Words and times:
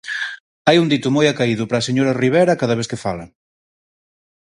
Hai 0.67 0.77
un 0.83 0.87
dito 0.93 1.07
moi 1.15 1.25
acaído 1.29 1.63
para 1.67 1.79
a 1.81 1.87
señora 1.87 2.17
Ribera 2.23 2.59
cada 2.61 2.77
vez 2.79 2.87
que 2.91 3.01
fala. 3.05 3.25